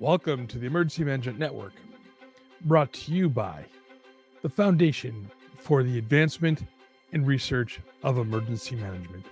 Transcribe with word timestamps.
Welcome 0.00 0.46
to 0.46 0.58
the 0.58 0.64
Emergency 0.64 1.04
Management 1.04 1.38
Network, 1.38 1.74
brought 2.62 2.90
to 2.94 3.12
you 3.12 3.28
by 3.28 3.66
the 4.40 4.48
Foundation 4.48 5.30
for 5.54 5.82
the 5.82 5.98
Advancement 5.98 6.64
and 7.12 7.26
Research 7.26 7.80
of 8.02 8.16
Emergency 8.16 8.76
Management, 8.76 9.26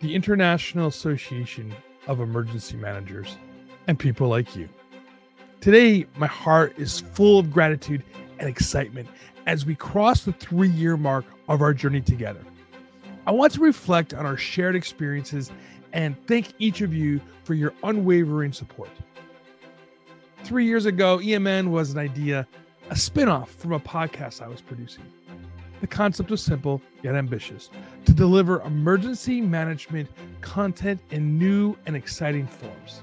the 0.00 0.12
International 0.12 0.88
Association 0.88 1.72
of 2.08 2.18
Emergency 2.18 2.76
Managers, 2.78 3.36
and 3.86 3.96
people 3.96 4.26
like 4.26 4.56
you. 4.56 4.68
Today, 5.60 6.04
my 6.16 6.26
heart 6.26 6.74
is 6.76 6.98
full 6.98 7.38
of 7.38 7.52
gratitude 7.52 8.02
and 8.40 8.48
excitement 8.48 9.08
as 9.46 9.64
we 9.64 9.76
cross 9.76 10.24
the 10.24 10.32
three 10.32 10.70
year 10.70 10.96
mark 10.96 11.24
of 11.48 11.62
our 11.62 11.72
journey 11.72 12.00
together. 12.00 12.44
I 13.24 13.30
want 13.30 13.52
to 13.52 13.60
reflect 13.60 14.14
on 14.14 14.26
our 14.26 14.36
shared 14.36 14.74
experiences 14.74 15.52
and 15.92 16.16
thank 16.26 16.54
each 16.58 16.80
of 16.80 16.92
you 16.92 17.20
for 17.44 17.54
your 17.54 17.72
unwavering 17.84 18.52
support. 18.52 18.90
Three 20.52 20.66
years 20.66 20.84
ago, 20.84 21.16
EMN 21.16 21.70
was 21.70 21.92
an 21.92 21.98
idea, 21.98 22.46
a 22.90 22.94
spinoff 22.94 23.48
from 23.48 23.72
a 23.72 23.80
podcast 23.80 24.42
I 24.42 24.48
was 24.48 24.60
producing. 24.60 25.04
The 25.80 25.86
concept 25.86 26.30
was 26.30 26.42
simple 26.42 26.82
yet 27.02 27.14
ambitious 27.14 27.70
to 28.04 28.12
deliver 28.12 28.60
emergency 28.60 29.40
management 29.40 30.10
content 30.42 31.00
in 31.10 31.38
new 31.38 31.74
and 31.86 31.96
exciting 31.96 32.46
forms. 32.46 33.00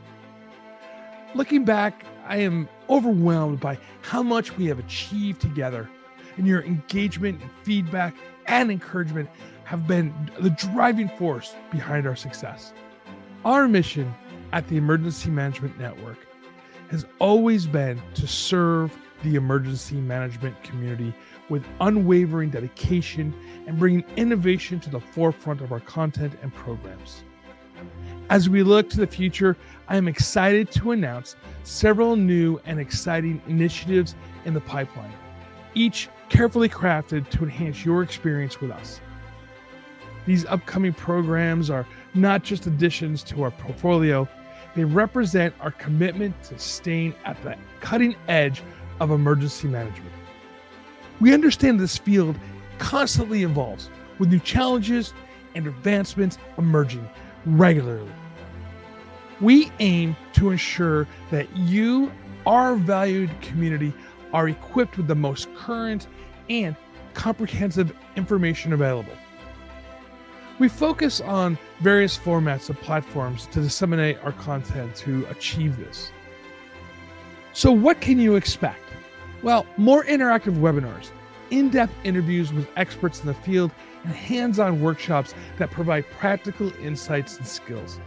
Looking 1.34 1.66
back, 1.66 2.06
I 2.28 2.38
am 2.38 2.70
overwhelmed 2.88 3.60
by 3.60 3.80
how 4.04 4.22
much 4.22 4.56
we 4.56 4.68
have 4.68 4.78
achieved 4.78 5.42
together, 5.42 5.90
and 6.38 6.46
your 6.46 6.62
engagement 6.62 7.42
and 7.42 7.50
feedback 7.64 8.14
and 8.46 8.70
encouragement 8.70 9.28
have 9.64 9.88
been 9.88 10.14
the 10.40 10.52
driving 10.52 11.10
force 11.18 11.56
behind 11.72 12.06
our 12.06 12.16
success. 12.16 12.74
Our 13.44 13.68
mission 13.68 14.14
at 14.54 14.68
the 14.68 14.78
Emergency 14.78 15.32
Management 15.32 15.80
Network 15.80 16.29
has 16.90 17.06
always 17.20 17.68
been 17.68 18.02
to 18.16 18.28
serve 18.28 18.98
the 19.24 19.36
emergency 19.36 19.96
management 19.96 20.62
community 20.64 21.14
with 21.50 21.64
unwavering 21.82 22.50
dedication 22.50 23.34
and 23.68 23.78
bringing 23.78 24.04
innovation 24.16 24.80
to 24.80 24.90
the 24.90 25.00
forefront 25.00 25.62
of 25.62 25.72
our 25.72 25.80
content 25.80 26.34
and 26.42 26.54
programs. 26.54 27.24
As 28.30 28.50
we 28.50 28.64
look 28.64 28.90
to 28.92 28.98
the 28.98 29.08
future, 29.08 29.58
I 29.88 29.98
am 29.98 30.08
excited 30.08 30.72
to 30.72 30.92
announce 30.92 31.36
several 31.64 32.16
new 32.16 32.60
and 32.66 32.80
exciting 32.80 33.42
initiatives 33.48 34.16
in 34.46 34.54
the 34.54 34.62
pipeline, 34.62 35.14
each 35.74 36.10
carefully 36.30 36.70
crafted 36.70 37.30
to 37.30 37.44
enhance 37.44 37.84
your 37.84 38.04
experience 38.04 38.62
with 38.62 38.72
us. 38.72 39.02
These 40.26 40.46
upcoming 40.46 40.94
programs 40.94 41.70
are 41.70 41.88
not 42.14 42.44
just 42.44 42.68
additions 42.68 43.24
to 43.24 43.44
our 43.44 43.52
portfolio, 43.52 44.28
they 44.76 44.84
represent 44.84 45.54
our 45.60 45.72
commitment 45.72 46.42
to 46.44 46.58
staying 46.60 47.14
at 47.26 47.42
the 47.44 47.56
cutting 47.82 48.16
edge 48.28 48.62
of 49.00 49.12
emergency 49.12 49.68
management. 49.68 50.14
We 51.20 51.34
understand 51.34 51.80
this 51.80 51.98
field 51.98 52.38
constantly 52.78 53.44
evolves 53.44 53.90
with 54.20 54.32
new 54.32 54.40
challenges 54.40 55.14
and 55.56 55.68
advancements 55.68 56.38
emerging 56.58 57.08
regularly. 57.46 58.12
We 59.42 59.72
aim 59.80 60.16
to 60.34 60.52
ensure 60.52 61.08
that 61.32 61.54
you, 61.56 62.12
our 62.46 62.76
valued 62.76 63.32
community, 63.42 63.94
are 64.34 64.50
equipped 64.50 64.98
with 64.98 65.08
the 65.08 65.16
most 65.16 65.54
current 65.56 66.08
and 66.50 66.76
comprehensive 67.14 67.94
information 68.16 68.74
available. 68.74 69.14
We 70.60 70.68
focus 70.68 71.22
on 71.22 71.58
various 71.80 72.18
formats 72.18 72.70
and 72.70 72.78
platforms 72.78 73.48
to 73.48 73.62
disseminate 73.62 74.18
our 74.24 74.34
content 74.34 74.94
to 74.98 75.26
achieve 75.30 75.78
this. 75.78 76.12
So, 77.54 77.72
what 77.72 78.02
can 78.02 78.20
you 78.20 78.36
expect? 78.36 78.84
Well, 79.42 79.66
more 79.78 80.04
interactive 80.04 80.58
webinars, 80.58 81.12
in 81.50 81.70
depth 81.70 81.94
interviews 82.04 82.52
with 82.52 82.68
experts 82.76 83.22
in 83.22 83.28
the 83.28 83.34
field, 83.34 83.72
and 84.04 84.14
hands 84.14 84.60
on 84.60 84.82
workshops 84.82 85.34
that 85.58 85.72
provide 85.72 86.06
practical 86.12 86.74
insights 86.82 87.38
and 87.38 87.48
skills. 87.48 88.00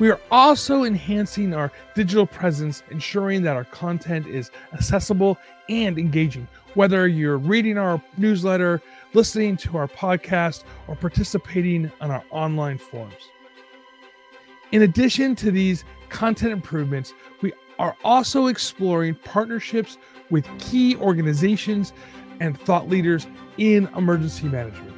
We 0.00 0.10
are 0.10 0.20
also 0.30 0.82
enhancing 0.82 1.54
our 1.54 1.70
digital 1.94 2.26
presence, 2.26 2.82
ensuring 2.90 3.42
that 3.42 3.56
our 3.56 3.64
content 3.64 4.26
is 4.26 4.50
accessible 4.72 5.38
and 5.68 5.98
engaging. 5.98 6.48
Whether 6.74 7.06
you're 7.06 7.38
reading 7.38 7.78
our 7.78 8.02
newsletter, 8.18 8.82
listening 9.12 9.56
to 9.58 9.76
our 9.76 9.86
podcast, 9.86 10.64
or 10.88 10.96
participating 10.96 11.92
on 12.00 12.10
our 12.10 12.24
online 12.30 12.78
forums. 12.78 13.14
In 14.72 14.82
addition 14.82 15.36
to 15.36 15.52
these 15.52 15.84
content 16.08 16.52
improvements, 16.52 17.14
we 17.40 17.52
are 17.78 17.96
also 18.02 18.46
exploring 18.46 19.14
partnerships 19.14 19.98
with 20.30 20.46
key 20.58 20.96
organizations 20.96 21.92
and 22.40 22.60
thought 22.60 22.88
leaders 22.88 23.28
in 23.58 23.88
emergency 23.96 24.48
management. 24.48 24.92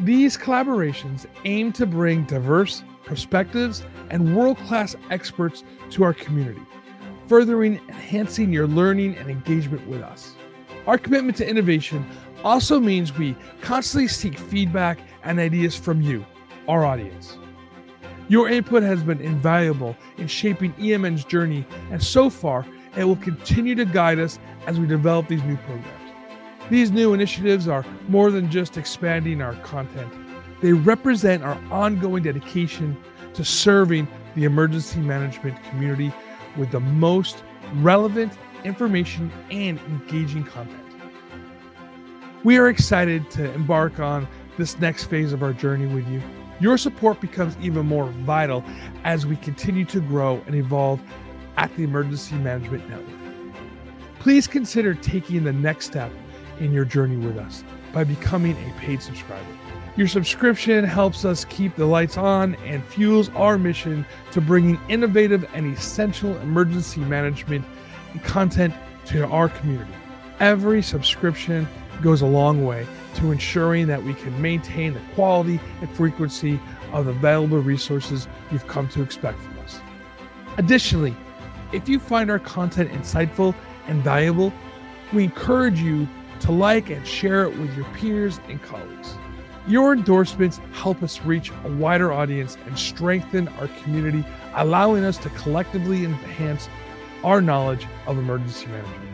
These 0.00 0.36
collaborations 0.36 1.26
aim 1.44 1.72
to 1.74 1.86
bring 1.86 2.24
diverse 2.24 2.82
perspectives 3.06 3.82
and 4.10 4.36
world 4.36 4.58
class 4.58 4.94
experts 5.10 5.64
to 5.90 6.04
our 6.04 6.12
community, 6.12 6.60
furthering 7.26 7.80
enhancing 7.88 8.52
your 8.52 8.66
learning 8.66 9.16
and 9.16 9.30
engagement 9.30 9.86
with 9.88 10.02
us. 10.02 10.34
Our 10.86 10.98
commitment 10.98 11.38
to 11.38 11.48
innovation 11.48 12.04
also 12.44 12.78
means 12.78 13.16
we 13.16 13.34
constantly 13.62 14.08
seek 14.08 14.38
feedback 14.38 14.98
and 15.24 15.38
ideas 15.40 15.74
from 15.74 16.02
you, 16.02 16.26
our 16.68 16.84
audience. 16.84 17.38
Your 18.28 18.48
input 18.48 18.82
has 18.82 19.02
been 19.02 19.20
invaluable 19.20 19.96
in 20.18 20.26
shaping 20.26 20.72
EMN's 20.74 21.24
journey, 21.24 21.64
and 21.90 22.02
so 22.02 22.28
far, 22.28 22.66
it 22.96 23.04
will 23.04 23.16
continue 23.16 23.74
to 23.76 23.84
guide 23.84 24.18
us 24.18 24.38
as 24.66 24.80
we 24.80 24.86
develop 24.86 25.28
these 25.28 25.42
new 25.44 25.56
programs. 25.58 26.12
These 26.68 26.90
new 26.90 27.14
initiatives 27.14 27.68
are 27.68 27.84
more 28.08 28.32
than 28.32 28.50
just 28.50 28.76
expanding 28.76 29.40
our 29.40 29.54
content, 29.56 30.12
they 30.60 30.72
represent 30.72 31.42
our 31.42 31.58
ongoing 31.70 32.22
dedication 32.22 32.96
to 33.34 33.44
serving 33.44 34.08
the 34.34 34.44
emergency 34.44 35.00
management 35.00 35.62
community 35.64 36.12
with 36.56 36.70
the 36.70 36.80
most 36.80 37.42
relevant 37.74 38.32
information 38.64 39.30
and 39.50 39.78
engaging 39.80 40.44
content. 40.44 40.82
We 42.44 42.58
are 42.58 42.68
excited 42.68 43.30
to 43.32 43.52
embark 43.52 43.98
on 43.98 44.26
this 44.56 44.78
next 44.78 45.04
phase 45.04 45.32
of 45.32 45.42
our 45.42 45.52
journey 45.52 45.86
with 45.86 46.06
you. 46.08 46.22
Your 46.60 46.78
support 46.78 47.20
becomes 47.20 47.56
even 47.60 47.86
more 47.86 48.06
vital 48.06 48.64
as 49.04 49.26
we 49.26 49.36
continue 49.36 49.84
to 49.86 50.00
grow 50.00 50.42
and 50.46 50.54
evolve 50.54 51.00
at 51.56 51.74
the 51.76 51.84
Emergency 51.84 52.36
Management 52.36 52.88
Network. 52.88 53.16
Please 54.18 54.46
consider 54.46 54.94
taking 54.94 55.44
the 55.44 55.52
next 55.52 55.86
step 55.86 56.10
in 56.58 56.72
your 56.72 56.84
journey 56.84 57.16
with 57.16 57.36
us 57.36 57.62
by 57.96 58.04
becoming 58.04 58.54
a 58.58 58.78
paid 58.78 59.00
subscriber. 59.00 59.48
Your 59.96 60.06
subscription 60.06 60.84
helps 60.84 61.24
us 61.24 61.46
keep 61.46 61.76
the 61.76 61.86
lights 61.86 62.18
on 62.18 62.54
and 62.56 62.84
fuels 62.84 63.30
our 63.30 63.56
mission 63.56 64.04
to 64.32 64.42
bringing 64.42 64.78
innovative 64.90 65.48
and 65.54 65.74
essential 65.74 66.36
emergency 66.42 67.00
management 67.00 67.64
content 68.22 68.74
to 69.06 69.26
our 69.28 69.48
community. 69.48 69.94
Every 70.40 70.82
subscription 70.82 71.66
goes 72.02 72.20
a 72.20 72.26
long 72.26 72.66
way 72.66 72.86
to 73.14 73.32
ensuring 73.32 73.86
that 73.86 74.02
we 74.02 74.12
can 74.12 74.42
maintain 74.42 74.92
the 74.92 75.00
quality 75.14 75.58
and 75.80 75.88
frequency 75.96 76.60
of 76.92 77.06
the 77.06 77.12
available 77.12 77.60
resources 77.60 78.28
you've 78.52 78.66
come 78.66 78.88
to 78.88 79.00
expect 79.00 79.40
from 79.40 79.58
us. 79.60 79.80
Additionally, 80.58 81.16
if 81.72 81.88
you 81.88 81.98
find 81.98 82.30
our 82.30 82.40
content 82.40 82.92
insightful 82.92 83.54
and 83.86 84.02
valuable, 84.02 84.52
we 85.14 85.24
encourage 85.24 85.80
you 85.80 86.06
to 86.40 86.52
like 86.52 86.90
and 86.90 87.06
share 87.06 87.44
it 87.44 87.58
with 87.58 87.74
your 87.76 87.86
peers 87.94 88.40
and 88.48 88.62
colleagues. 88.62 89.14
Your 89.66 89.92
endorsements 89.92 90.60
help 90.72 91.02
us 91.02 91.22
reach 91.22 91.50
a 91.64 91.68
wider 91.68 92.12
audience 92.12 92.56
and 92.66 92.78
strengthen 92.78 93.48
our 93.48 93.68
community, 93.82 94.24
allowing 94.54 95.04
us 95.04 95.18
to 95.18 95.28
collectively 95.30 96.04
enhance 96.04 96.68
our 97.24 97.40
knowledge 97.40 97.86
of 98.06 98.16
emergency 98.18 98.66
management. 98.66 99.10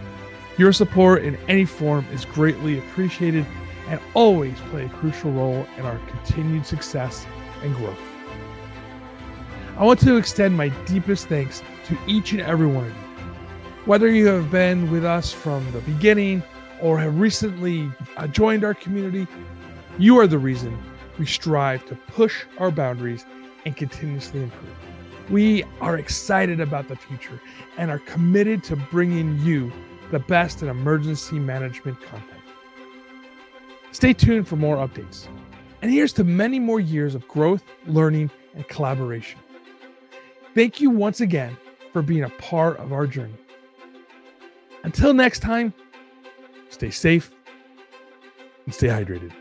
Your 0.59 0.73
support 0.73 1.25
in 1.25 1.37
any 1.49 1.65
form 1.65 2.05
is 2.13 2.27
greatly 2.27 2.79
appreciated 2.79 3.47
and 3.89 3.99
always 4.13 4.59
play 4.71 4.85
a 4.85 4.89
crucial 4.91 5.33
role 5.33 5.67
in 5.79 5.87
our 5.87 5.99
continued 6.09 6.67
success 6.67 7.27
and 7.63 7.75
growth. 7.75 7.99
I 9.79 9.85
want 9.85 10.01
to 10.01 10.17
extend 10.17 10.57
my 10.57 10.69
deepest 10.85 11.29
thanks 11.29 11.63
to 11.87 11.97
each 12.07 12.33
and 12.33 12.43
every 12.43 12.67
one 12.67 12.85
of 12.85 12.91
you. 12.91 12.99
Whether 13.87 14.09
you 14.11 14.27
have 14.27 14.51
been 14.51 14.91
with 14.91 15.05
us 15.05 15.33
from 15.33 15.71
the 15.73 15.81
beginning 15.81 16.43
or 16.83 16.99
have 16.99 17.19
recently 17.19 17.91
uh, 18.17 18.27
joined 18.27 18.65
our 18.65 18.75
community, 18.75 19.27
you 19.99 20.19
are 20.19 20.27
the 20.27 20.39
reason 20.39 20.77
we 21.19 21.25
strive 21.25 21.87
to 21.87 21.95
push 21.95 22.45
our 22.59 22.71
boundaries 22.71 23.25
and 23.65 23.77
continuously 23.77 24.43
improve. 24.43 24.77
We 25.31 25.65
are 25.81 25.97
excited 25.97 26.61
about 26.61 26.89
the 26.89 26.97
future 26.97 27.41
and 27.79 27.91
are 27.91 28.01
committed 28.01 28.65
to 28.65 28.77
bringing 28.77 29.39
you 29.39 29.73
the 30.11 30.19
best 30.19 30.63
in 30.63 30.69
emergency 30.69 31.39
management 31.39 32.01
content. 32.03 32.41
Stay 33.93 34.13
tuned 34.13 34.49
for 34.49 34.57
more 34.57 34.77
updates. 34.77 35.29
And 35.81 35.91
here's 35.91 36.13
to 36.15 36.25
many 36.25 36.59
more 36.59 36.81
years 36.81 37.15
of 37.15 37.27
growth, 37.29 37.63
learning, 37.87 38.31
and 38.55 38.67
collaboration. 38.69 39.39
Thank 40.55 40.81
you 40.81 40.91
once 40.91 41.21
again 41.21 41.57
for 41.93 42.03
being 42.03 42.25
a 42.25 42.31
part 42.31 42.77
of 42.79 42.93
our 42.93 43.07
journey. 43.07 43.35
Until 44.85 45.15
next 45.15 45.41
time, 45.41 45.73
stay 46.73 46.91
safe 46.91 47.31
and 48.65 48.75
stay 48.75 48.89
hydrated. 48.89 49.33